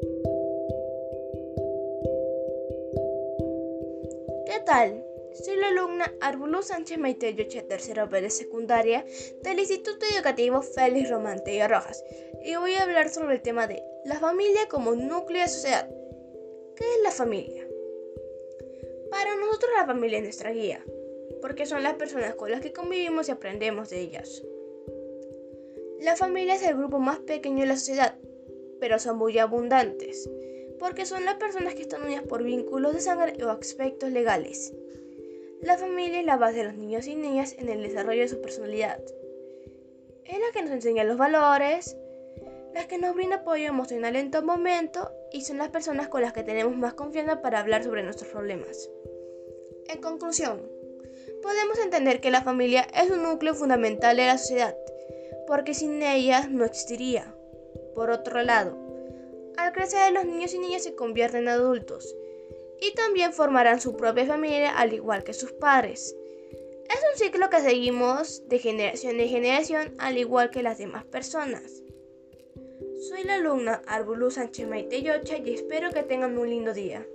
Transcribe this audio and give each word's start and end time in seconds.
¿Qué 0.00 0.08
tal? 4.66 5.02
Soy 5.32 5.56
la 5.56 5.68
alumna 5.68 6.12
Arbulú 6.20 6.62
Sánchez 6.62 6.98
Maiteyoche, 6.98 7.62
tercero 7.62 8.06
B 8.08 8.20
de 8.20 8.28
secundaria 8.28 9.06
del 9.42 9.58
Instituto 9.58 10.04
Educativo 10.14 10.60
Félix 10.60 11.08
Román 11.08 11.42
Rojas 11.68 12.04
y 12.44 12.56
voy 12.56 12.74
a 12.74 12.82
hablar 12.82 13.08
sobre 13.08 13.36
el 13.36 13.42
tema 13.42 13.66
de 13.66 13.82
la 14.04 14.20
familia 14.20 14.68
como 14.68 14.94
núcleo 14.94 15.40
de 15.40 15.48
sociedad. 15.48 15.88
¿Qué 16.76 16.84
es 16.84 17.02
la 17.02 17.10
familia? 17.10 17.66
Para 19.10 19.34
nosotros 19.36 19.70
la 19.78 19.86
familia 19.86 20.18
es 20.18 20.24
nuestra 20.24 20.50
guía, 20.50 20.84
porque 21.40 21.64
son 21.64 21.82
las 21.82 21.94
personas 21.94 22.34
con 22.34 22.50
las 22.50 22.60
que 22.60 22.74
convivimos 22.74 23.28
y 23.28 23.32
aprendemos 23.32 23.88
de 23.88 24.00
ellas. 24.00 24.42
La 26.00 26.16
familia 26.16 26.54
es 26.54 26.62
el 26.62 26.76
grupo 26.76 26.98
más 26.98 27.20
pequeño 27.20 27.60
de 27.60 27.66
la 27.66 27.76
sociedad, 27.76 28.18
pero 28.80 28.98
son 28.98 29.18
muy 29.18 29.38
abundantes, 29.38 30.28
porque 30.78 31.06
son 31.06 31.24
las 31.24 31.36
personas 31.36 31.74
que 31.74 31.82
están 31.82 32.02
unidas 32.02 32.24
por 32.24 32.42
vínculos 32.42 32.94
de 32.94 33.00
sangre 33.00 33.42
o 33.44 33.50
aspectos 33.50 34.10
legales. 34.10 34.72
La 35.62 35.78
familia 35.78 36.20
es 36.20 36.26
la 36.26 36.36
base 36.36 36.58
de 36.58 36.64
los 36.64 36.74
niños 36.74 37.06
y 37.06 37.16
niñas 37.16 37.54
en 37.58 37.68
el 37.68 37.82
desarrollo 37.82 38.22
de 38.22 38.28
su 38.28 38.40
personalidad. 38.40 39.00
Es 40.24 40.38
la 40.38 40.52
que 40.52 40.62
nos 40.62 40.70
enseña 40.70 41.04
los 41.04 41.16
valores, 41.16 41.96
las 42.74 42.86
que 42.86 42.98
nos 42.98 43.14
brinda 43.14 43.36
apoyo 43.36 43.66
emocional 43.66 44.16
en 44.16 44.30
todo 44.30 44.42
momento 44.42 45.10
y 45.32 45.42
son 45.42 45.58
las 45.58 45.70
personas 45.70 46.08
con 46.08 46.20
las 46.20 46.32
que 46.32 46.42
tenemos 46.42 46.76
más 46.76 46.94
confianza 46.94 47.40
para 47.40 47.60
hablar 47.60 47.82
sobre 47.84 48.02
nuestros 48.02 48.30
problemas. 48.30 48.90
En 49.88 50.00
conclusión, 50.00 50.60
podemos 51.42 51.78
entender 51.78 52.20
que 52.20 52.30
la 52.30 52.42
familia 52.42 52.86
es 52.94 53.10
un 53.10 53.22
núcleo 53.22 53.54
fundamental 53.54 54.16
de 54.16 54.26
la 54.26 54.36
sociedad, 54.36 54.76
porque 55.46 55.74
sin 55.74 56.02
ella 56.02 56.48
no 56.50 56.64
existiría. 56.64 57.35
Por 57.96 58.10
otro 58.10 58.42
lado, 58.42 58.76
al 59.56 59.72
crecer 59.72 60.12
los 60.12 60.26
niños 60.26 60.52
y 60.52 60.58
niñas 60.58 60.84
se 60.84 60.94
convierten 60.94 61.44
en 61.44 61.48
adultos 61.48 62.14
y 62.78 62.94
también 62.94 63.32
formarán 63.32 63.80
su 63.80 63.96
propia 63.96 64.26
familia 64.26 64.76
al 64.76 64.92
igual 64.92 65.24
que 65.24 65.32
sus 65.32 65.50
padres. 65.52 66.14
Es 66.90 67.00
un 67.12 67.18
ciclo 67.18 67.48
que 67.48 67.60
seguimos 67.60 68.46
de 68.48 68.58
generación 68.58 69.18
en 69.18 69.28
generación 69.28 69.94
al 69.98 70.18
igual 70.18 70.50
que 70.50 70.62
las 70.62 70.76
demás 70.76 71.06
personas. 71.06 71.82
Soy 73.08 73.24
la 73.24 73.36
alumna 73.36 73.80
Arbulú 73.86 74.30
Sánchez 74.30 74.68
Maite 74.68 75.02
Yocha 75.02 75.38
y 75.38 75.54
espero 75.54 75.90
que 75.90 76.02
tengan 76.02 76.36
un 76.36 76.50
lindo 76.50 76.74
día. 76.74 77.06